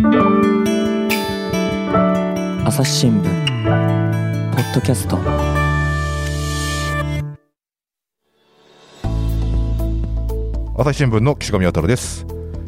[0.00, 0.06] 朝
[2.84, 5.18] 日新聞ポッドキャスト
[10.80, 12.24] 朝日新聞の岸上渉です。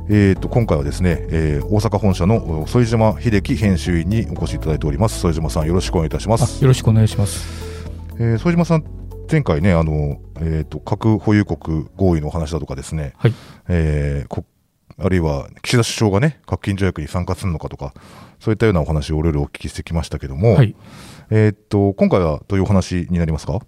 [0.08, 5.20] えー、と今回はですね、えー大阪本社の副島秀樹編集員にお越しいただいております。
[5.20, 6.60] 副島さんよろしくお願いいたしまあす。
[6.60, 7.46] よろしくお願いします。
[8.18, 8.84] えー副島さん
[9.30, 13.34] 前回ねあの、えー、と核保有国合意のお話だとかですね、はい
[13.68, 14.44] えーこ
[15.02, 17.92] あるいは岸田首相がね核禁条約に参加するのかとか
[18.38, 20.74] そういったようなお話をいろいろお聞きしてきましたけども、はい、
[21.30, 23.60] えー、と今回はどういうお話になりますか？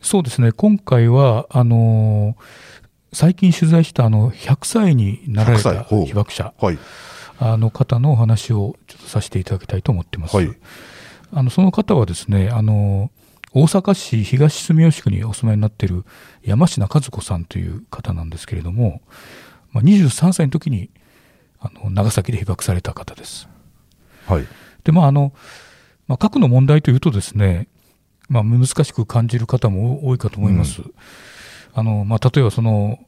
[0.00, 0.52] そうですね。
[0.52, 2.82] 今回はあのー
[3.14, 5.76] 最近取材したあの100歳になられ100歳。
[5.84, 6.78] た被爆者はい。
[7.38, 10.36] あの方のお話をちょっとさせていただきたいと思ってます。
[10.36, 10.56] はい。
[11.30, 13.10] あのその方はですね、あの
[13.52, 16.04] 大阪市東住吉区にお住まいになっている
[16.42, 19.02] 山科和子さんという方なんですけれども、
[19.72, 20.90] まあ、23歳の時に
[21.60, 23.48] あの長崎で被爆された方です。
[24.26, 24.46] はい。
[24.84, 25.32] でまああの
[26.08, 27.68] まあ、核の問題というとですね、
[28.28, 30.82] まあ、難しく感じる方も多いかと思います。
[31.74, 32.98] あのまあ、例えばその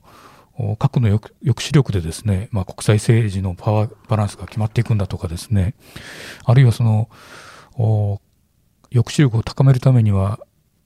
[0.56, 5.74] お核の抑抑止力でですね、まあ、国際政治のパワーバランスが決まっていくんだとかですね
[6.44, 7.10] あるいはその
[7.76, 8.20] お
[8.92, 10.38] 抑止力を高めるためには、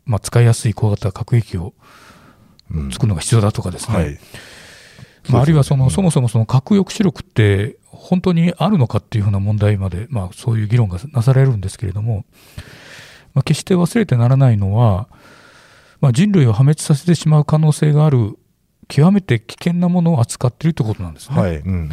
[0.07, 1.75] まあ、使いやすい小型核兵器を
[2.71, 2.93] うん。
[2.93, 4.19] 作るのが必要だとかですね、はい
[5.29, 5.91] まあ、あるいはその、うん。
[5.91, 12.25] そもそもその核抑止力って本当にあるのかっていうふうな問題まで、まあ、そういう議論がなされるんですけれども、
[13.35, 15.09] まあ、決して忘れてならないのは、
[16.01, 18.39] まあ、人類を破滅させてしまう可能性がある
[18.89, 21.37] 極めて危険なものを扱っているということなんですね。
[21.37, 21.57] はい。
[21.59, 21.91] うんうん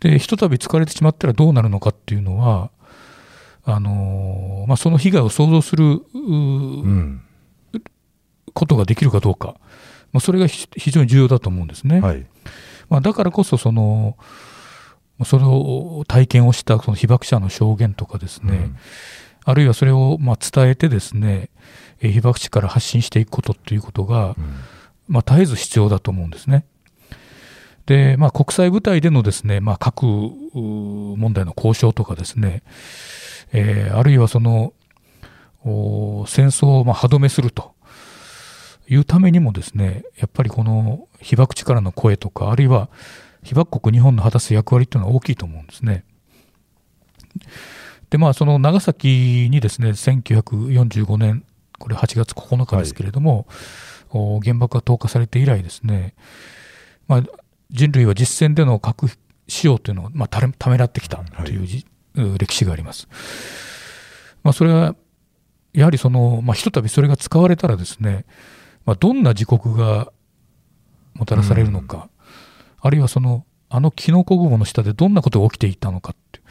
[0.00, 2.72] でひとたび使われてしまったらどうなるのかっていうのは
[3.64, 7.22] あのーまあ、その被害を想像するううん。
[8.52, 9.54] ことができるかどうか、
[10.12, 12.00] まあ、それがひ非常に重要だと思うんですね。
[12.00, 12.26] はい。
[12.88, 14.16] まあ、だからこそその
[15.24, 18.76] それを体験をしたその被爆者の証言とかですね、うん。
[19.44, 21.48] あるいはそれをまあ伝えてですね
[22.00, 24.34] えー被爆地から発信していくことということが、うん。
[25.08, 26.64] まあ、絶えず必要だと思うんですね。
[27.86, 32.62] で、まあ、国際舞台でのですね、まあ、核問題の交渉とかですね、
[33.52, 34.72] えーあるいはその
[35.64, 37.72] お戦争をまあ歯止めすると
[38.88, 42.88] いうためにもですねやっぱりこの被爆地からの声とかあるいは
[43.42, 46.04] 被爆国日本の果たす役割というのは大きいと思うんですね。
[48.10, 51.44] でまあその長崎にですね1945年
[51.82, 53.46] これ8月9日ですけれども、
[54.10, 56.14] お原爆が投下されて以来ですね、
[57.08, 57.22] まあ、
[57.70, 59.08] 人類は実戦での核
[59.48, 63.08] 使用というのを、まあ、たれためらってきたというじ、う歴史があります。
[64.44, 64.94] まあ、それは
[65.72, 68.26] やはりその、まあ、ひとたびそれが使われたらですね、
[68.84, 70.12] まあ、どんな自国が
[71.14, 72.08] もたらされるのか、
[72.80, 76.44] あるいはそのあのキノコ雲の下でどんなことが起きていたのかっていう。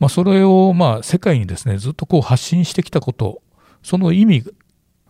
[0.00, 3.42] まあ、それをまあ世界にですねずっとこう発信してきたこと
[3.82, 4.44] その意味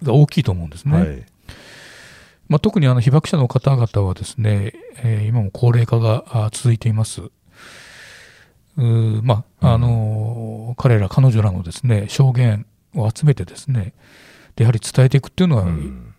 [0.03, 0.99] が大きいと思うんですね。
[0.99, 1.27] はい。
[2.49, 7.22] まあ、特にあの被爆者の方々はですね、えー今も高齢化があ続いています。
[7.22, 13.95] うーまああの彼ら彼女らのですね証言を集めてですね
[14.56, 16.13] でやはり伝えていくっていうのは、うん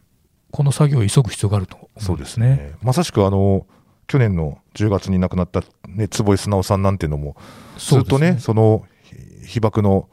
[0.55, 2.47] この作業を急ぐ必要があると思そううんでですすね。
[2.47, 2.71] ね。
[2.81, 3.67] まさしくあの
[4.07, 7.35] 去年の10月に亡くなった、ね、坪井直さんなんていうのも、
[7.77, 8.85] ずっとね、その
[9.41, 10.07] ひ被爆の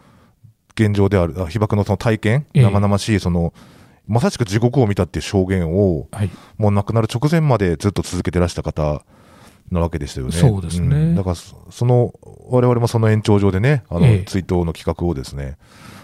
[0.75, 2.63] 現状である、あ被爆のその体験、ええ。
[2.65, 3.55] 生々しい、その、
[4.09, 9.05] まさしく地獄を見たっていう証言を、はい、もう亡くなる直前までずっと続けてらした方
[9.71, 10.33] なわけですよね。
[10.33, 11.13] そうですね。
[11.13, 11.15] ん。
[11.15, 12.13] だからそ、その、
[12.49, 14.25] 我々もその延長上でね、あの、ええ。
[14.25, 15.57] 追悼の企画をですね、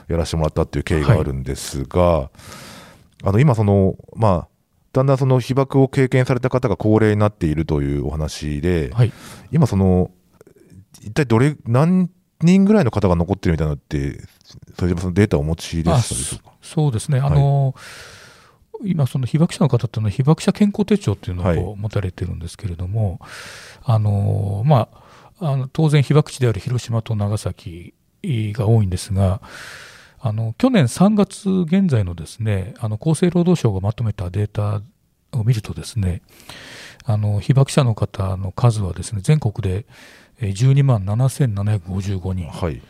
[0.07, 2.31] やらせてもらったっていう経緯があるんですが、
[3.23, 4.49] あの、今その、まあ、
[4.93, 9.13] だんだんその被爆を経験された方が高齢になっているというお話で、はい。
[9.53, 10.11] 今その、
[11.01, 14.21] 一体どれ、何人ぐらいの方が残ってるみたいなのって、
[14.77, 16.53] 副島さんデータをお持ちであしたでしょうか？
[16.63, 17.75] そうですね、あの
[18.85, 23.21] 今、その被爆者の方っていうのは、被爆者健康手帳っていうのを持たれてるんですけれども、
[23.83, 24.89] あのま
[25.41, 27.93] あ、あの当然、被爆地である広島と長崎
[28.25, 29.41] が多いんですが、
[30.21, 34.83] あの去年3月現在のですねあの厚生労働省がまとめたデータ
[35.39, 36.23] を見るとですね
[37.05, 39.87] あの被爆者の方の数はですね全国で
[40.41, 42.81] えー12万7755人、はい。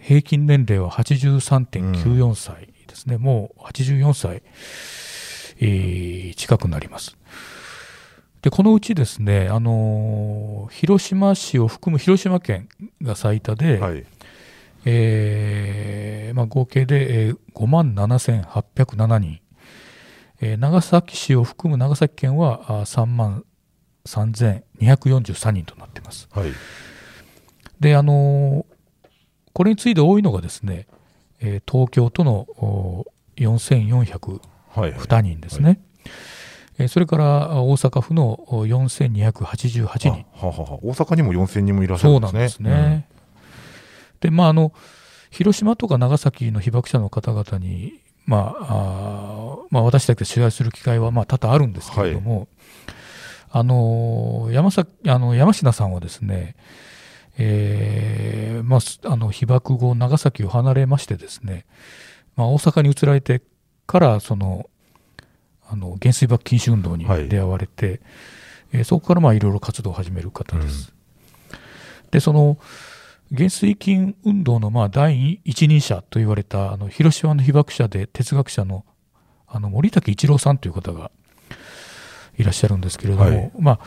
[0.00, 4.42] 平均年齢は83.94歳ですね、もう84歳、
[5.60, 7.16] えー近くなります。
[8.42, 12.68] でこのうちですね、あのー広島市を含む広島県
[13.02, 14.04] が最多で、はい。
[14.84, 19.40] えーまあ、合計で、えー5万7807人、
[20.40, 23.44] えー長崎市を含む長崎県はあ3万
[24.06, 26.28] 3243人となっています。
[26.32, 26.50] はい。
[27.80, 28.66] であの
[29.52, 30.86] これについて多いのがですね、
[31.40, 33.06] えー東京都のお
[33.36, 34.40] 4402
[34.74, 35.80] はいはい人ですね、
[36.78, 42.30] えーそれからあ大阪府のお4288人あははは大阪にも4000人もいらっしゃるそんでね。
[42.30, 43.08] うなんですすね。
[44.22, 44.72] で、まあ、あの、
[45.30, 52.48] 広島とか長崎の被爆者の方々に、まあ、あーまあ、私たちが取材する機会は、まあ、多々あるんですけれども、
[53.50, 56.54] あの、山崎、あの、山科さんはですね、
[57.38, 61.66] えーまあす、あの、被爆後、長崎を離れましてですね、
[62.36, 63.42] まあ、大阪に移られて
[63.86, 64.68] から、その、
[65.68, 68.00] あの、原水爆禁止運動にはい出会われて、
[68.72, 70.92] えーそこから、まあ、いろいろ活動を始める方です。
[72.10, 72.58] で、その、
[73.34, 78.84] 原水禁運動のまあ第一人者と言われたあの広島の被爆者で哲学者の
[79.48, 81.10] あの森竹一郎さんという方が
[82.38, 83.52] いらっしゃるんですけれども、はい。
[83.58, 83.80] まあ、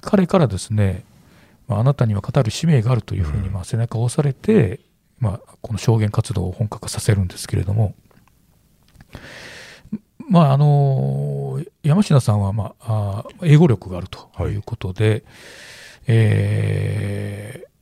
[0.00, 1.04] 彼からですね、
[1.68, 4.80] まあ、あなたには語る使命があるというふうにまあ背中を押されて、
[5.18, 7.94] まあ、この証言活動を本格化させるんですけれども、
[10.28, 15.24] まあ、あの山科さんは、まあ、あ英語力があるということで、
[16.06, 17.73] えー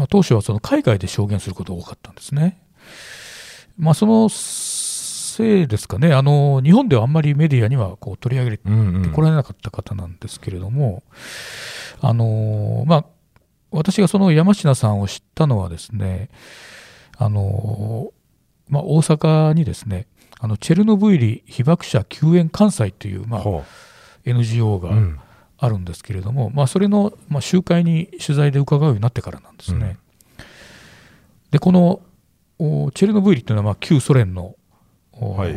[0.00, 2.58] まあ、当初はその海外で証言することが多かったんですね。
[3.76, 9.02] まあ、そのせいですかね、あの日本ではあんまりメディアにはこう取り上げうんうんうん。
[9.02, 11.02] てこられなかった方なんですけれども、
[12.00, 13.04] あのまあ、
[13.70, 16.30] 私がその山科さんを知ったのはですね、
[17.18, 18.14] あの
[18.70, 20.06] まあ、大阪にですね、
[20.38, 23.64] あのチェルノブイリ被爆者救援関西という、まあ、は
[24.24, 25.20] NGO があうん
[25.62, 29.98] あるんですけれども、まあ、それの、まあ、集会に取材で伺うようになってからなんですね。
[31.50, 32.00] でこの
[32.58, 34.54] おチェルノブイリというのは、まあ、旧ソ連の、
[35.12, 35.56] おはい。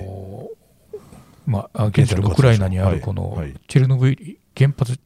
[1.46, 2.96] まあ、あ現在のウクライナにあはい。
[2.96, 3.54] るこのはい。
[3.68, 5.00] チェルノブイリ原発、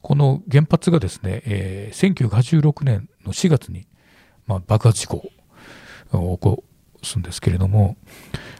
[0.00, 3.86] この原発がですね、えー1986年の4月に、
[4.46, 5.30] まあ、爆発事故
[6.12, 6.64] を起こ
[7.02, 7.96] すんですけれども、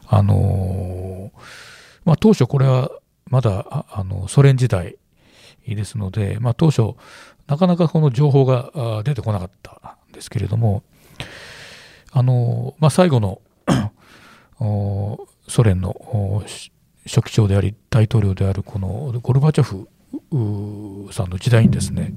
[0.07, 1.41] あのー
[2.05, 2.91] まあ、当初これは
[3.27, 4.97] まだああのソ連時代
[5.65, 6.95] ですので、まあ、当初
[7.47, 10.83] なかなかこの情報が出てこなかったんですけれども、
[12.13, 13.41] あのまあ、最後の
[15.49, 16.45] ソ連の
[17.07, 19.89] 書記長であり大統領であるこのゴルバチョフ
[21.13, 22.13] さんの時代にですね、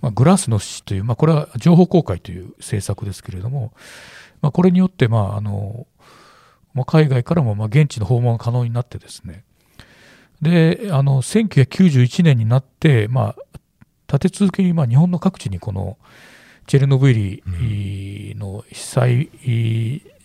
[0.00, 3.72] まあ、グラスノスという、まあ、これは情報公開という政策ですけれども、
[4.40, 5.86] まあ、これによって、まああの
[6.72, 9.44] まあ、海外からもまあ現地の訪問が可能になってですね
[10.42, 13.58] であの1991年になって、まあ、
[14.12, 15.96] 立て続けにまあ日本の各地にこの
[16.66, 19.30] チェルノブイリの被災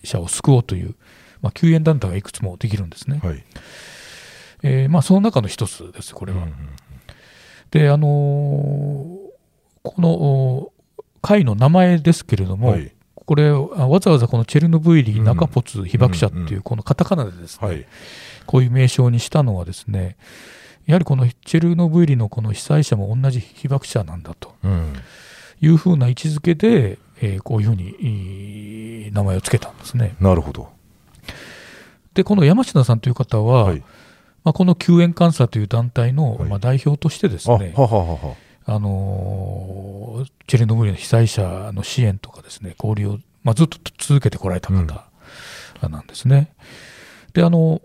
[0.03, 0.95] 者を救おうという、
[1.41, 3.19] まあ、救援団体がいくつもできるんですね。
[3.23, 3.43] はい
[4.63, 6.39] えーまあ、その中の一つです、これは。
[6.39, 6.55] うんうん
[7.71, 9.31] で、あのー
[9.83, 10.73] このお
[11.23, 12.93] 会の名前ですけれども、はい
[13.25, 15.23] これあわざわざこのチェルノブイリうん。
[15.23, 17.85] 中ポツ被爆者っていうこのカタカナでですね、はい。
[18.45, 20.17] こういう名称にしたのはですね
[20.85, 24.93] やはりこのチェルノブイリのこの被災者も同じ被爆者なんだとうん。
[25.61, 30.15] いうふうな位置づけで、えーこういうふうにえー名前を付けたんですね。
[30.19, 30.69] なるほど。
[32.13, 33.83] でこの山科さんという方は、はい。
[34.43, 36.49] まあ、この救援監査という団体の、はい。
[36.49, 38.35] まあ、代表としてですあね、はははは
[38.65, 44.83] あのーチェルノブイリの被災者の支援とかですね交流を、まあ、ずっと続けてこられた方
[45.89, 46.53] なんですね。
[47.33, 47.81] であの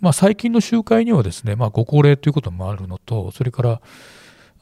[0.00, 3.80] まあ、最近の集会にはですね、まあ、ご高齢ということもあるのとそれから、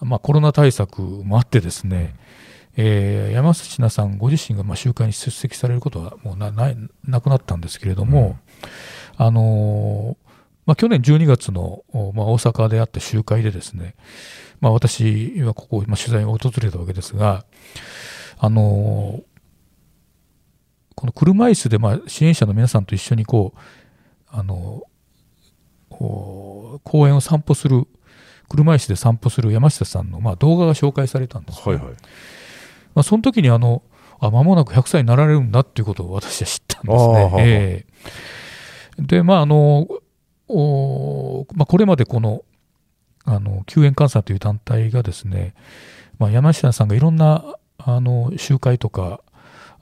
[0.01, 2.17] まあ、コロナ対策もあってですね、
[2.77, 8.39] えー山科さんご自身がまあ集会に出席されることはもうなないなくなったんですけれども、
[9.17, 10.31] あのー
[10.67, 13.95] まあ、去年12月の、おまあ、大阪であった集会でですね、
[14.61, 17.45] まあ、私はここ、まあ、取材を訪れたわけですが、
[18.39, 19.31] あのー
[21.01, 23.59] この車椅子で、まあ、支援者の皆さんと一緒にこう、
[24.29, 24.83] あの
[25.89, 27.87] 公園を散歩する
[28.51, 31.95] 車椅子で散歩する山下さんの、まあ、動画が紹介されたんですね、はいはい。
[32.95, 33.83] まあ、その時にあの
[34.19, 37.33] あ間もなく100歳になられるんだっていうことを私は知ったんですね。
[37.39, 37.87] え
[38.99, 39.03] え。
[39.03, 39.89] でまああの
[40.49, 42.43] おまあ、これまでこの
[43.31, 45.55] あの救援監査という団体がですね、
[46.19, 47.45] まあ、山下さんがいろんな
[47.79, 49.21] あの集会とか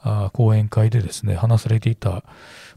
[0.01, 2.23] あ講演会でですね話されていた、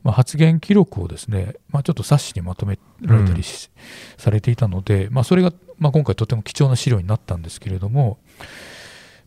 [0.03, 3.69] まあ、発言記録をですね、まあ、ちょっと冊子にまとめられたりし、
[4.17, 8.17] されていたので、まあ、それが、まあ、今回とても貴重な資料になったんですけれども、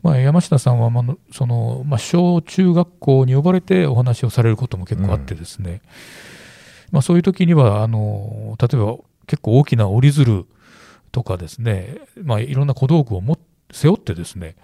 [0.03, 5.83] まあ、山下さんは、まあ、その、まあ、小中学校に呼ばれてお話をされることも結構あってですね、
[6.91, 8.97] まあ、そういう時にはあの例えば
[9.27, 10.47] 結構大きな折り鶴
[11.15, 13.39] とかですね、まあ、いろんな小道具をも
[13.71, 14.57] 背負ってですね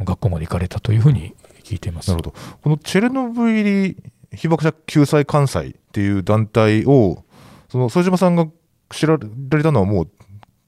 [0.00, 1.34] 学校まで行かれたというふうに
[1.64, 2.10] 聞いています。
[2.10, 2.34] なるほど。
[2.62, 3.96] このチェルノブイリ
[4.32, 7.24] 被爆者救済関西っていう団体を、
[7.68, 8.48] その副島さんが
[8.90, 10.10] 知られたのはもう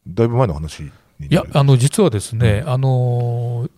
[0.06, 0.90] だいぶ前の話に
[1.30, 3.68] いや、あの実はですね、うん、あの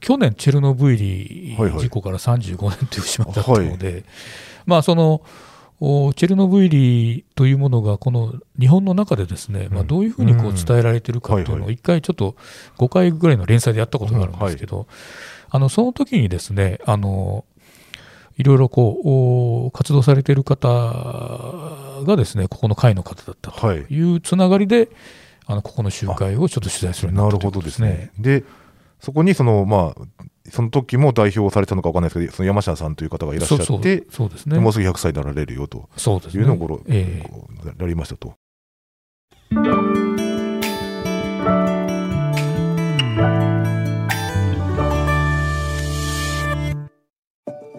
[0.00, 4.04] 去年、チェルノブイリ事故から35年という節目だったので、はいはい、
[4.66, 5.22] まあ、その
[6.14, 12.36] チェルノブイリというものがこの日本の中でですね、まあ、どういうふうにこう伝えられているかというのを一回ちょっと
[12.78, 14.86] 5回ぐらいの連載でやったことがあるんですけど、
[15.50, 17.44] あのその時にですねあの
[18.36, 24.14] いろいろこう活動されている方がですねここの会の方だったとい。
[24.14, 24.88] うつながりで、
[25.46, 28.10] あのここの集会をちょっと取材するようになったということですね。
[28.18, 28.44] で
[29.04, 38.34] そこにその、まあ、その時も代表されたのか分かんないですけど、その山下さんという方がいらっしゃって、そうですね、もうすぐ100歳になられるよというのをご、えー、やりましたと。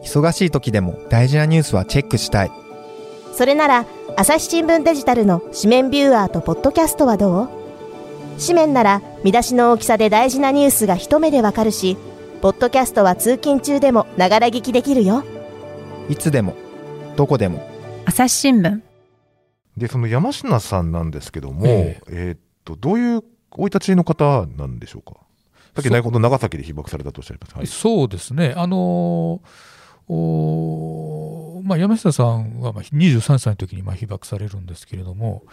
[0.03, 2.51] 忙しい時でも大事なニュースはチェックしたい。
[3.33, 7.64] それなら、朝日新聞デジタルの紙面ビューアーとポッドキャストはどう？
[8.39, 11.97] 紙面なら見出しの大きさで大事なニュースが一目でわかるし、
[12.41, 15.23] ポッドキャストは通勤中でもながら聞きできるよ。
[16.09, 16.55] いつでも、
[17.15, 17.67] どこでも。
[18.05, 18.81] 朝日新聞。
[19.77, 25.19] で、その山科さんなんですけども、えー、えー、っと、どういう生い立ちの方なんでしょうか？
[25.75, 28.53] さっき長崎で被爆されたとおっしゃいます、はい、そうですね。
[28.55, 35.43] あのー、おまあ、山下さんはまあ23歳の時にまあ被爆されるんですけれども、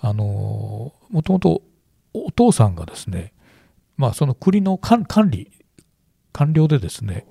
[0.00, 1.62] あのー、もともと
[2.12, 3.32] お父さんがですね、
[3.96, 5.50] まあ、その国の管理、
[6.32, 7.26] 官僚でですね、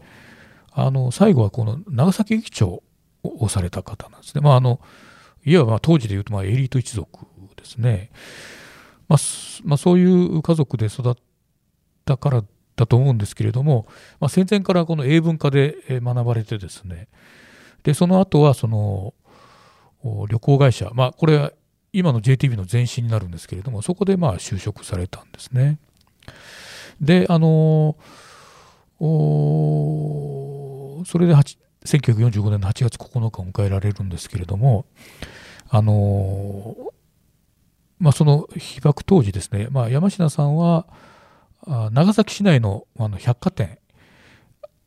[0.71, 2.83] あの最後はこの長崎駅長
[3.23, 4.41] をされた方なんですね。
[4.41, 4.79] まあ、あの
[5.45, 8.11] いわば当時でいうとまエリート一族ですね。
[9.07, 9.19] まあ、
[9.63, 11.13] まあ、そういう家族で育っ
[12.05, 12.43] たから
[12.75, 13.87] だと思うんですけれども、
[14.19, 17.07] まあ、戦前からこの英文化で学ばれてですね、
[17.83, 19.13] でその後はその
[20.29, 21.51] 旅行会社、まあ、これは
[21.93, 25.79] 今の JTB の前身になるんですけれども、そこでまあ就職されたんですね。
[27.01, 27.95] で、あの
[28.99, 29.05] そ
[31.19, 34.85] れで1945年の8月9日を迎えられるんですけれども、
[35.69, 36.75] あの
[37.99, 40.87] まあ、その被爆当時ですね、まあ、山科さんは
[41.91, 43.79] 長崎市内のあの百貨店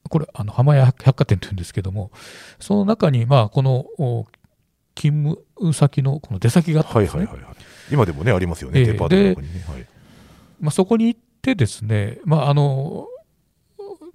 [0.09, 2.11] これあの浜屋百貨店というんですけども
[2.59, 3.87] その中にまあこの
[4.95, 7.25] 勤務先のこの出先があったんですね。
[7.25, 7.57] はいはいはい
[7.91, 9.65] 今でもね、ありますよね、えー、デパートの中にね。
[9.69, 9.87] はい、
[10.61, 13.09] まあ、そこに行ってですね、まあ、あの、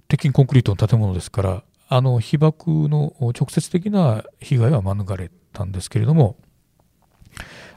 [0.08, 6.36] 鉄筋コンクリートの建物ですから、あの被爆の直接的な被害は免れたんですけれども、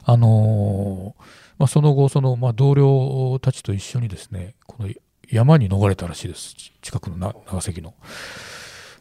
[0.02, 1.14] あの
[1.58, 4.88] まあ、その後、そのまあ同僚たちと一緒にですね、この
[5.28, 7.16] 山に逃れたらしいです、近くの
[7.46, 7.94] 長崎の。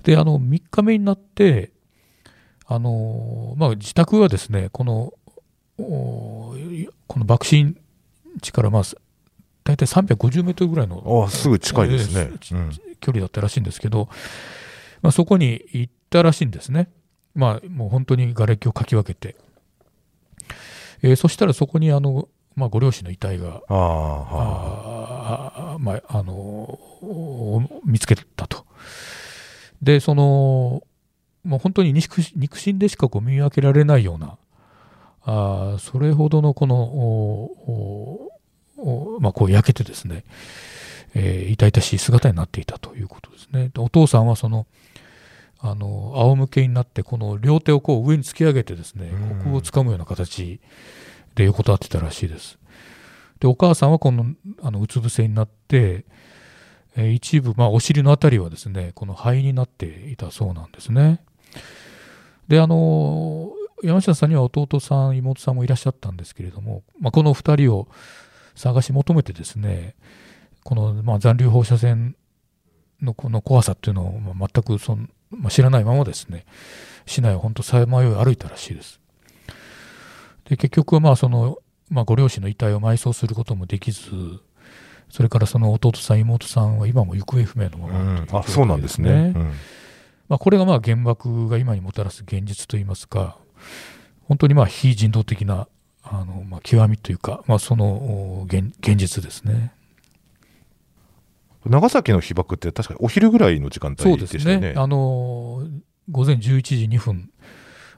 [0.04, 1.72] で、あの3日目になって、
[2.72, 5.12] あのまあ、自宅はですねこの
[5.76, 6.54] こ
[7.18, 7.76] の爆心
[8.42, 8.84] 地からまあ
[9.64, 14.08] 大体350メートルぐらいのあすぐ近いですね、うん、距離だったらしいんですけど、
[15.02, 16.92] まあ、そこに行ったらしいんですね、
[17.34, 19.36] まあ、もう本当に瓦礫をかき分けて、
[21.02, 26.78] えー、そしたらそこにあの、まあ、ご両親の遺体がああ、まあ、あの
[27.84, 28.64] 見つけたと。
[29.82, 30.84] でその
[31.50, 34.38] もう本当に肉親でしかこう見分けられないような
[35.24, 37.50] あそれほどのこの
[39.20, 40.24] まあ、こう焼けてですね、
[41.14, 43.72] えー、痛々しい姿になっていたということですね。
[43.78, 44.68] お父さんはその
[45.60, 49.12] あの仰向けになってこの両手をこう上に突き上げてですね
[49.44, 50.62] ここを掴むような形
[51.36, 52.58] で横たわってたらしいです。
[53.42, 54.28] でお母さんはこの
[54.62, 56.06] あのうつ伏せになって、
[56.96, 61.22] えー、一部、まあ、お尻の辺りはですねこの肺になっていたそうなんですね。
[62.48, 63.52] であの
[63.84, 67.88] 山下さんには弟さん妹さんもいらっしゃったんですけれども、まあ、この2人を
[68.56, 69.96] 探し求めてですね
[70.64, 72.16] この、まあ、残留放射線
[73.02, 76.46] のこの怖さっていうのを全くその、まあ、知らないままですね
[77.06, 79.00] 市内を本当さまよい歩いたらしいです。
[80.50, 84.02] で結局はまあその、まあ、ご両親の遺体を埋葬することもできず
[85.10, 89.34] それからその弟さん妹さんは今も行方不明のまま、うん、あそうなんですね。
[89.36, 89.54] うん
[90.30, 93.38] まあ、これがまあ原爆が今にもたらす現実といいますか、
[94.28, 95.68] 本当にまあ非人道的な
[96.04, 99.74] あのまあ極みというか、まあ、その現現実ですね。
[101.66, 104.74] 長崎の被爆って確かにお昼ぐらいの時間帯でしたよね。
[104.74, 105.68] ねあの
[106.10, 107.30] 午前11時2分、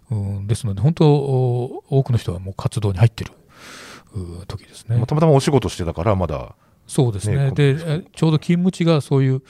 [0.10, 3.32] うん、ですので、本当、多くの人はもう活動に入ってる
[4.48, 4.96] 時ですね。
[5.06, 6.56] たまたまお仕事してたから、まだ
[6.88, 9.42] そうですねねでえちょうど勤務地がそういう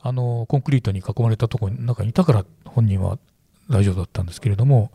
[0.00, 3.18] あのコンクリートに囲まれたところの中にいたから本人は
[3.68, 4.92] 大丈夫だったんですけれども、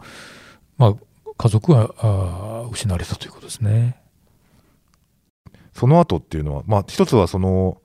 [0.77, 0.95] まあ、
[1.37, 3.99] 家族は失われたということですね。
[5.73, 7.81] その後っていうのは、まあ、一つはその、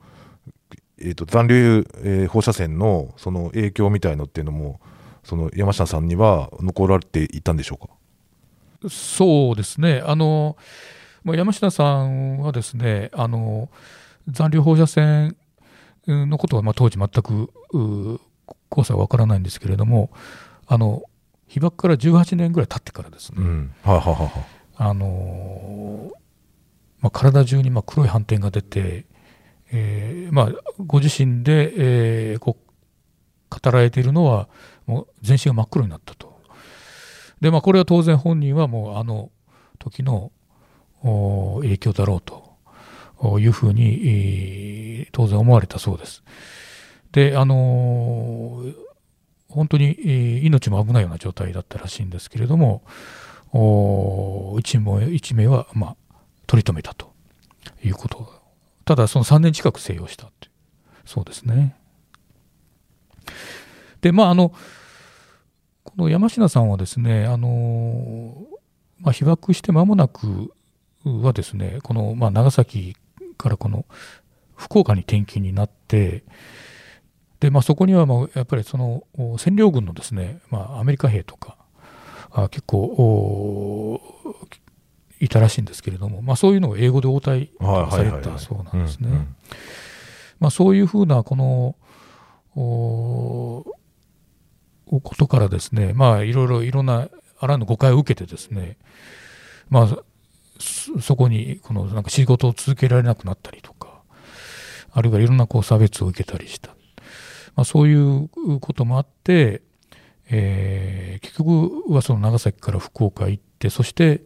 [0.99, 4.81] えー、と残留、えー放射線のその影響みたいのっていうのも、
[5.25, 8.89] その山下さんには残られていたんでしょうか？
[8.89, 10.03] そうですね。
[10.05, 10.57] あの、
[11.25, 13.69] まあ山下さんはですね、あの、
[14.29, 15.37] 残留放射線
[16.07, 18.21] のことは、まあ、当時全く、う
[18.69, 20.11] 怖さはわからないんですけれども、
[20.67, 21.03] あの、
[21.47, 24.31] 被爆から18年ぐらい経ってからですね、うん、はいは。
[24.79, 26.13] あの
[27.01, 29.07] まあ、体中にまあ黒い斑点が出て、
[29.73, 31.73] えーまあ、ご自身で、
[32.33, 32.67] えーこう
[33.49, 34.49] 語られているのは
[34.87, 36.41] もう全身が真っ黒になったと。
[37.41, 39.31] で、まあ、これは当然本人はもうあの
[39.79, 40.33] 時の
[41.03, 42.35] お影響だろうと。
[42.35, 42.46] お
[43.39, 46.23] いうふうに、当然思われたそうです。
[47.13, 48.63] であの
[49.49, 52.83] 本当に、命も危ないような状態だったらしいんですけれども
[54.59, 55.97] 一名一名は、まあ、
[56.47, 57.13] 取り留めたと
[57.83, 58.35] いうこと。
[58.85, 60.49] ただその3年近く静養したって
[61.05, 61.77] そうですね。
[64.01, 64.53] でまああの
[65.83, 68.47] この山科さんはですねあの、
[69.01, 70.53] まあ、被爆して間もなく
[71.05, 72.97] はですねこの、まあ、長崎
[73.37, 73.85] からこの
[74.57, 76.25] 福岡に転勤になって
[77.40, 81.57] で、まあ、そこにはもうやっぱりそのお占領軍のですね、まあ、アメリカ兵とか
[82.31, 84.00] あ結構お
[85.21, 89.26] いたらしいんですけれども、まあ、そういうのを英語で応対されたそうなんですね。
[90.50, 91.75] そういうふうなこの
[95.02, 98.76] ことからですね、まあ、いろいろいろんなあらぬ誤解を受けてですね、
[99.71, 99.99] まあ、
[100.59, 104.03] そこにこのなんか仕事を続けられなくなったりとか
[104.93, 106.71] あるいはいろんなこう差別を受けたりした、
[107.55, 108.29] まあ、そういう
[108.61, 109.63] こともあって、
[110.28, 114.23] えー結局はその長崎から福岡行ってそして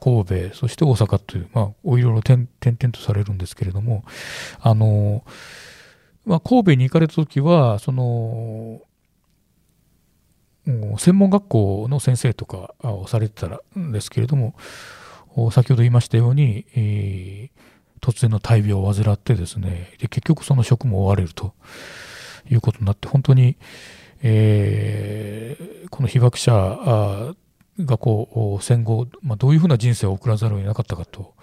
[0.00, 4.04] 神戸そして大阪という、まあ、おいろいろ転々とされるんですけれども
[4.60, 5.24] あの、
[6.24, 8.80] まあ、神戸に行かれた時はその
[10.98, 14.54] 専門学校の先生とかをされてたんですけれども
[15.50, 17.68] 先ほど言いましたように、えー
[18.00, 21.52] 突然の大病を患ってですねで結局その職も追われると
[22.48, 23.56] いうことになって本当に、
[24.22, 27.34] えーこの被爆者
[27.80, 31.34] がこう戦後、まあ、どういうふうな人生を送らざるを得なかったかと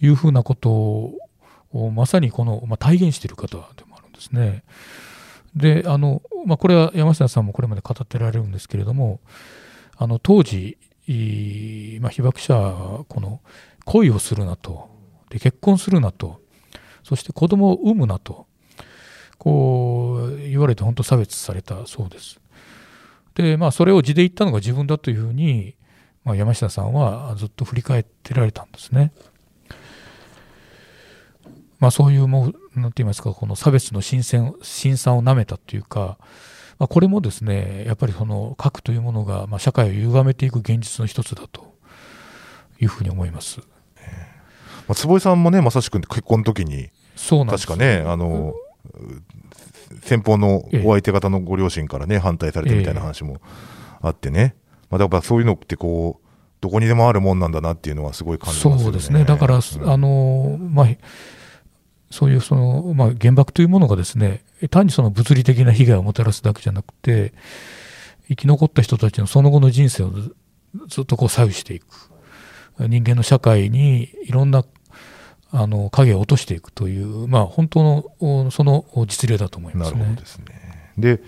[0.00, 4.64] いうふうなことをまさにこの、まあ、体現している方でもあるんですね。
[5.54, 9.20] であの、まあ、これは山下さんもこれまで語ってられるんですけれども
[9.96, 10.78] あの当時、
[12.00, 13.40] まあ、被爆者はこの
[13.84, 14.88] 恋をするなと
[15.30, 16.40] で結婚するなと
[17.02, 18.46] そして子供を産むなと
[19.38, 22.40] こう言われて本当差別されたそうです。
[23.34, 25.74] でまあそれを地で言ったのが自分だというふうに、
[26.22, 29.12] まあ、山下さんはずっと振り返ってられたんですね。
[31.80, 36.18] まあそういうもうなんて言いますかこの差別の新鮮新酸をなめたというか、
[36.82, 41.76] まあ、これもですねやっぱりその核というものが、まあ、社会を歪めていく現実の一つだと
[42.80, 43.60] いうふうに思います。
[43.60, 43.64] ま
[44.88, 48.54] あ、坪井さんもね、まさしく結婚の時に、そうなんです確かね、あの、
[50.02, 53.40] 先方のお相手方のご両親からね、反対されたみたいな話も
[54.00, 54.56] あってね、
[54.90, 56.26] まあ、だからそういうのってこう、
[56.60, 58.82] どこにでもあるもんなんだなっていうのはすごい感じますよね。
[58.82, 59.88] そうですね、だから、うん。
[59.88, 60.86] あのまあ、
[62.12, 67.32] そういうその、まあ、原爆というものがですね、単にその物理的な被害をもたらすだけじゃなくて、
[68.28, 70.36] 生き残った人たちのその後の人生をず
[70.88, 71.86] ずっとこう左右していく、
[72.78, 74.64] 人間の社会にいろんな
[75.50, 80.00] あの影を落としていくという、まあ、本当のおその実例だと思いまなすね。
[80.00, 80.92] るほどですね。
[80.96, 81.22] で、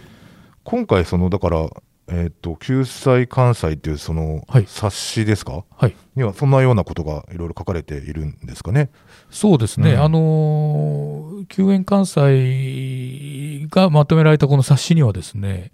[0.64, 1.68] 今回、そのだから、
[2.09, 8.90] えっ、と、救済関西っていうそのはい冊子ですか、はいにはそんなようなことがいろいろ書かれているんですかね？
[9.35, 10.01] そうですね、うん。
[10.01, 15.73] あのー救援関西がまとめられたこの冊子にはですね、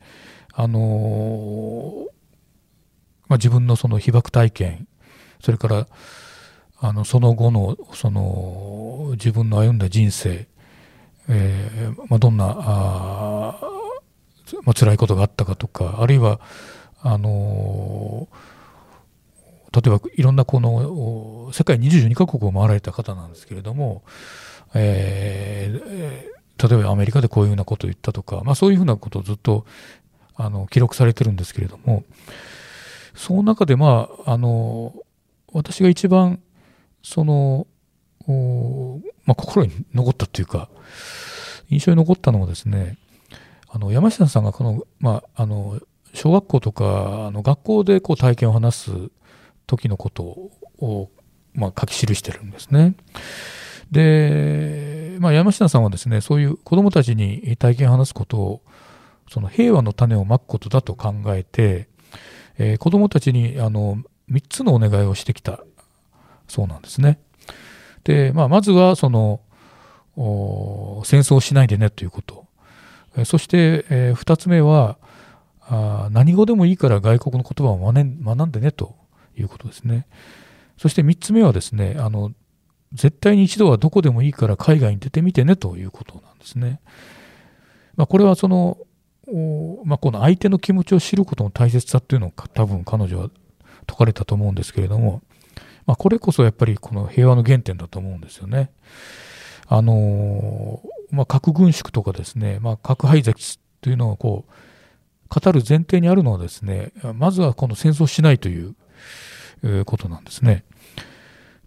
[0.52, 2.04] あのー
[3.28, 4.88] まあ、自分のその被爆体験、
[5.40, 5.86] それから
[6.80, 10.48] あのその後のその自分の歩んだ人生、
[11.28, 16.40] えーまあ、どんなあー、まあ辛いことがあったかとか、あるいは
[17.02, 18.49] あのー
[19.72, 24.02] 例えばいろんなこの世界22カ国を回られた方なんですけれども、
[24.74, 29.64] ええ例えばアメリカでこういうふうなことを言ったとか、まあ、そういうふうなことをずっと
[30.36, 32.04] あの記録されてるんですけれども
[33.14, 34.94] その中でまああの
[35.52, 36.40] 私が一番
[37.02, 37.66] その
[38.26, 40.68] まあ、心に残ったというか
[41.68, 42.96] 印象に残ったのはですね
[43.68, 45.80] あの山下さんがこの、まあ、あの
[46.14, 48.90] 小学校とかあの学校でこう体験を話す
[49.70, 50.22] 時のこと
[50.78, 51.10] を、
[51.54, 52.96] まあ、書き記してるんですね。
[53.90, 58.62] で、まあ、山下さんはですねそういう子どもたちに体験を話すことを
[59.28, 61.88] その平和の種をまくことだと考えて、
[62.58, 65.60] えー、子どもたちにあの3つのお願いをしてきた
[66.48, 67.20] そうなんですね。
[68.02, 69.40] で、まあ、まずはその
[71.04, 72.46] 戦争をしないでねということ、
[73.24, 74.98] そして、えー、2つ目は
[75.62, 78.96] あ何語でもいいから外国の言葉を学んでねと
[79.36, 80.06] いうことですね。
[80.76, 82.32] そして3つ目はですねあの
[82.92, 86.80] 絶対に一度はどこでもいいから海外に出てみてねということなんですね。
[87.96, 88.78] まあ、これはその、
[89.84, 93.30] まあ、この相手の気持ちを知ることの大切さっていうのを多分彼女は
[93.86, 95.22] 説かれたと思うんですけれども、
[95.86, 98.72] まあ、これこそやっぱりこの平和の原点だと思うんですよね。
[99.66, 108.74] あのまあ、核軍縮とかですね、まあ、核廃絶というのをこう語る前提にあるのはですねまずはこの戦争しないという
[109.64, 110.64] いうことなんですね。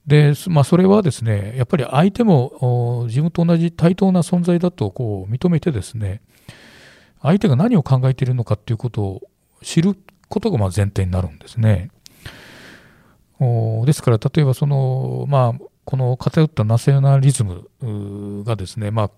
[0.05, 6.21] で、まあ、それはですね、やっぱり相手も自分と同じ対等な存在だとこう認めてですね、
[7.21, 9.21] 相手が何を考えているのかということを
[9.61, 11.89] 知ることがま前提になるんですね。
[13.85, 19.11] ですから、例えばその、まあ、この偏ったナショナリズムがですね、まあ、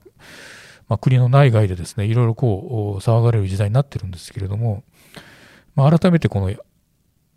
[0.88, 4.84] まあ、国の内外でですね、いろいろこう騒がれる時代になってるんですけれども、
[5.76, 6.52] まあ、改めてこの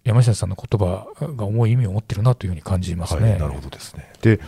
[0.09, 3.31] 山下さんの言葉が重い意味を持ってるなというふうに感じますね。
[3.33, 4.11] はい、なるほどですね。
[4.23, 4.41] で、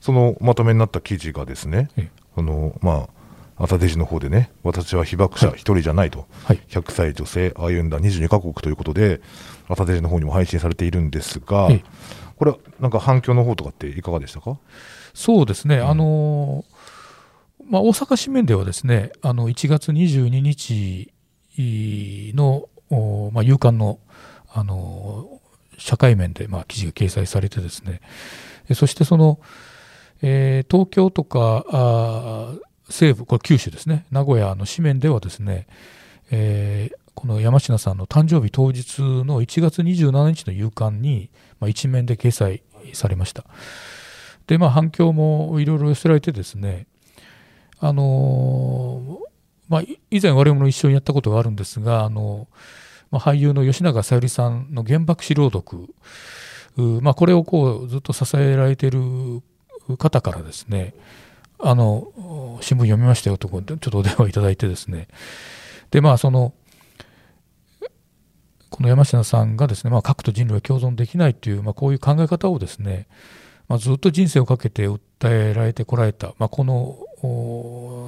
[0.00, 1.88] そのまとめになった記事がですね、
[2.34, 3.08] そのま
[3.56, 9.22] あ朝デジの方でね、私は被爆者一人じゃないと、はい、100歳女性歩んだ22カ国ということで、
[9.68, 11.68] 朝デジの方にも配信されているんですが、
[12.36, 14.58] これはなんか反響の方とかっていかがでしたか？
[15.14, 16.64] そうですね、うん、あの
[17.68, 21.10] まあ、大阪紙面ではですね、あの1月22日
[22.34, 22.68] の、
[23.32, 23.98] まあ、夕刊の
[24.56, 25.42] あの
[25.76, 28.00] 社会面でまあ記事が掲載されてですね。
[28.74, 29.38] そしてその、
[30.22, 32.54] えー、東京とかあ
[32.88, 34.06] 西部これ九州ですね。
[34.10, 35.66] 名古屋の紙面ではですね、
[36.30, 41.28] えー、この山科さんの誕生日当日の1月27日の夕刊に、
[41.60, 42.62] まあ、一面で掲載
[42.94, 43.44] されました。
[44.46, 46.86] でまあ反響もいろいろ寄せられてですね
[47.78, 49.24] あのー、
[49.68, 55.88] まあ、以前我々も一緒にやったことがあるんですがあのーまあ、俳優の吉永小百合さんの原爆史朗読、
[57.02, 59.42] まあ、これをこうずっと支えられている
[59.98, 60.94] 方からですね
[61.58, 65.08] あの新聞読みましたよとちょっとお電話いただいてですね。
[65.90, 66.52] でまあその
[68.68, 73.06] この山下さんがですね、まあ、核と人類は共存できないという、まあ、こういう考え方をですね、
[73.68, 76.98] まあ、ずっと人生をかけて訴えられてこられた、まあ、この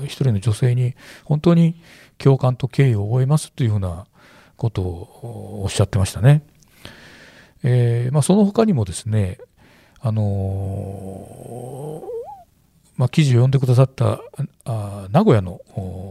[0.04, 1.80] 一人の女性に本当に
[2.18, 4.06] 共感と敬意を覚えますというふうな
[4.58, 6.42] ことをおっしゃってましたね。
[7.62, 9.38] えーまあ、その他にもですね、
[10.00, 12.02] あの、
[12.96, 14.20] まあ、記事を読んでくださった
[14.64, 15.60] あ名古屋の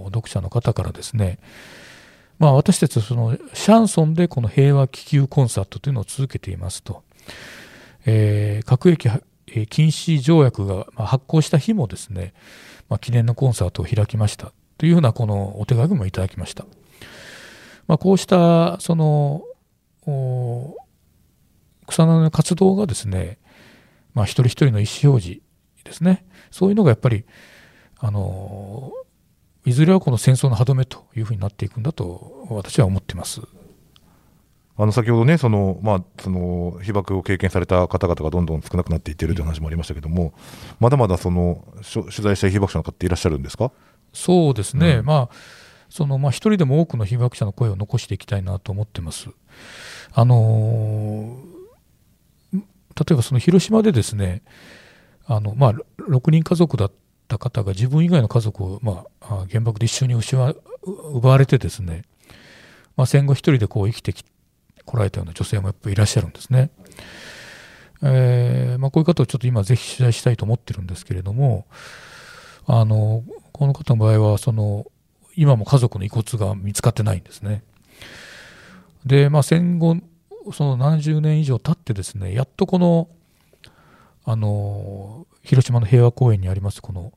[0.06, 1.38] 読者の方からですね、
[2.40, 7.04] まあ、私たちはそのシャンソンでこの平和気球コンサートというのを続けていますと、
[8.06, 9.10] えー、核兵器
[9.70, 12.34] 禁止条約が発効した日もですね、
[12.90, 16.66] まあ、記念のコンサートを開きましたというようなこのお手紙もいただきました。
[17.88, 19.44] まあ、こうしたその
[21.88, 23.40] 草のの活動がですね、
[24.14, 25.42] まあ、一人一人の意思表示
[25.84, 26.26] ですね。
[26.52, 27.26] そういうのがやっぱり
[28.00, 28.92] あの
[29.66, 33.42] いずれはこの戦争の歯止めというふうになっていくんだと私は思っています。
[34.80, 40.34] あの先ほどね、そのまあ、その被爆を経験された方々がどんどん少なくなっていっているという話もありましたけれども、
[40.80, 43.72] まだまだその取材した被爆者の方っていらっしゃるんですか？
[44.14, 45.36] そうですね、うん、まあ
[45.90, 49.30] そのまあ一人でも多くの被爆者の声を残していきたいなと思ってます。
[50.14, 51.38] あの
[52.54, 52.62] 例
[53.12, 54.42] えばその広島でですね
[55.26, 55.74] あの、まあ、
[56.10, 56.92] 6人家族だっ
[57.28, 62.04] た方が自分以外の家族を、まあ、原爆で一緒に奪われてですね、
[62.96, 64.24] まあ、戦後一人でこう生きてき
[64.86, 66.72] こられたような女性もやっぱりいらっしゃるんですね。
[68.04, 71.66] えーまあ、こういう方をちょっと今ぜひ取材したいと思ってるんですけれども
[72.68, 74.86] あのこの方の場合はその
[75.38, 77.64] 今も家族の遺骨が見つかってないんですね。
[79.06, 79.96] で、まあ、戦後
[80.52, 83.08] その70年以上経ってですねやっとこの
[84.26, 87.14] あの広島の平和公園にありますこの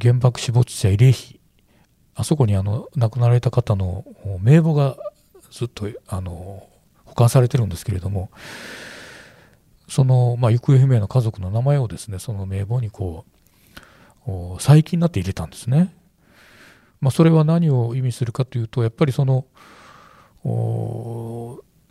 [0.00, 1.40] 原爆死没者慰霊碑
[2.14, 4.04] あそこにあの亡くなられた方の
[4.40, 4.96] 名簿が
[5.50, 6.68] ずっとあの
[7.04, 8.30] 保管されてるんですけれども
[9.88, 13.24] その、まあ、行方不明の家族の名前をですねその名簿にこ
[14.26, 15.94] う最近になって入れたんですね。
[17.06, 19.46] まあ、それは何を意味するかというとやっぱりその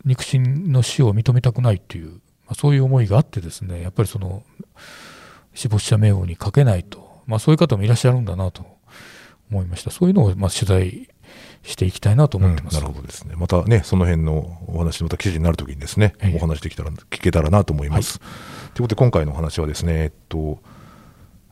[0.04, 4.42] 肉親の死を認めたくないという、まあ、そういう思いがあってですねやっぱりその
[5.54, 8.66] 死没者名簿に書けないと、まあ、そういう方もいらっしゃるんだなと
[9.50, 9.90] 思いました。
[9.90, 11.08] そういうのをまあ取材
[11.62, 13.36] していきたいなと思ってます、うん、なるほどですね。
[13.38, 20.58] またねその辺のお話また記事になるときにですね、お話できたら聞けたらなと思います、はい、ということで今回のお話はですねえっと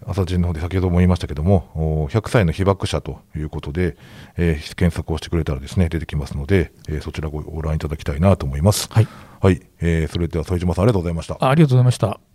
[0.07, 3.97] 朝人の方で先ほども言いましたけども、100歳の被爆者ということで、
[4.37, 8.89] えー、検索をしてくれたらですね出てきますので、えー、そちらごご覧いただきたいなと思います。
[8.91, 9.09] はい、
[9.41, 11.49] はい、えー、それでは副島さんありがとうございましたあ。
[11.49, 12.34] ありがとうございました。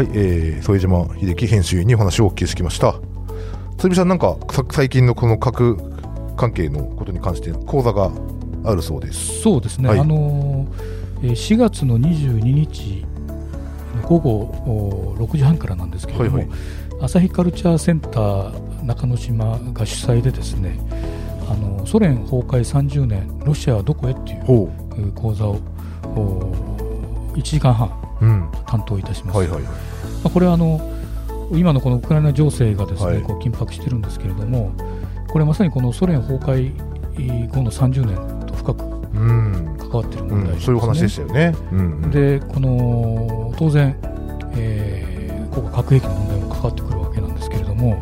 [0.00, 2.94] はい、えー、副島秀樹編集員にお話をお聞きしてきました。
[3.76, 4.38] 鶴見さんなんか
[4.70, 5.76] 最近のこの核
[6.38, 8.10] 関係のことに関して講座が
[8.64, 9.42] あるそうです。
[9.42, 9.90] そうですね。
[9.90, 10.66] はい、あの
[11.20, 13.04] 4月の22日
[14.04, 16.58] 午後6時半からなんですけれども、はいはい、
[17.02, 20.78] 朝日カルチャーセンター中之島が主催でですね、
[21.46, 25.60] あのソ連崩壊30年ロシアはどこへっていう講座を
[27.34, 28.09] 1時間半
[28.66, 29.38] 担当いたします。
[29.38, 29.44] うん。
[29.44, 29.72] はいはいはい。
[29.72, 29.78] ま
[30.24, 30.80] あ、これはあの
[31.52, 34.72] 今のこのウクライナ情勢がですね、はい、こう緊迫してるんですけれども、
[35.28, 36.90] これまさにこのソ連崩壊
[37.48, 38.78] 後の30年と深く
[39.78, 40.50] 関わっている問題、ね。
[40.52, 41.54] うん、そういう話でしたよね。
[41.72, 43.96] うんうん、でこの当然、
[44.56, 48.00] えー、ここ核兵器の問題も関わってくるわけなんですけれども、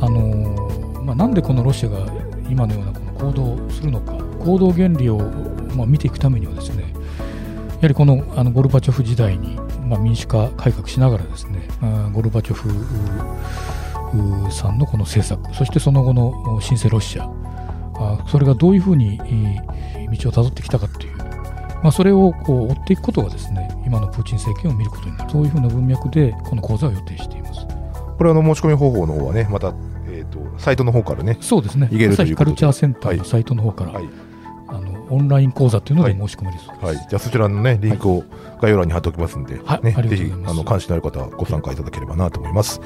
[0.00, 2.06] あのまあ、なんでこのロシアが
[2.50, 4.12] 今のようなこの行動をするのか、
[4.44, 5.18] 行動原理を、
[5.76, 6.92] まあ、見ていくためにはですね、
[7.76, 11.68] やはりこのあのゴルバチョフ時代にまあ、民主化改革しながらですね
[12.12, 12.70] ゴルバチョフ
[14.52, 17.28] さんのこの政策そしてその後の新生ロシア
[18.28, 19.18] それがどういうふうに
[20.20, 25.30] 道をたどってきたかという、まあ、それをこう追っていくことがですね今のプーチン政権を見ることになる。
[25.30, 27.66] そういうふうな文脈でこの講座を予定しています。
[28.18, 29.72] これあの申し込み方法の方はねまた、
[30.08, 31.88] えーと、サイトの方からねそうですね。
[32.10, 34.35] 朝日カルチャーセンターのサイトの方から、はいはい
[35.10, 38.24] オンライン講座というので申し込めるそうです、はい、はい、じゃあそちらのねリンクを
[38.60, 42.80] 概要欄に貼っておきますんで、はい、ね、ぜひあの関心のある方はご参加いただければなと思います。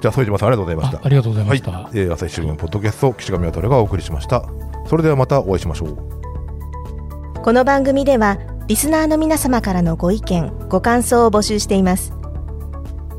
[0.00, 1.06] じゃあ副島さんありがとうございました。
[1.06, 4.44] ありがとうございました、はい、えー、朝日新聞ポッドキャスト岸上渡がお送りしました。
[4.88, 7.40] それではまたお会いしましょう。
[7.40, 12.12] この番組ではリスナーの皆様からのご意見ご感想を募集しています。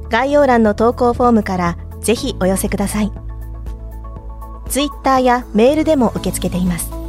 [0.09, 3.11] 概要欄の投稿フォームからぜひお寄せください。
[4.69, 7.02] ツイッターやメールでも受け付けています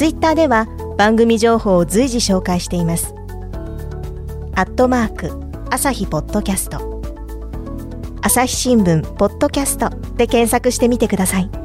[0.00, 3.14] ツイッターでは番組情報を随時紹介しています。
[4.54, 5.30] アットマーク
[5.68, 7.02] 朝日ポッドキャスト
[8.22, 11.59] 朝日新聞ポッドキャストで検索してみてください。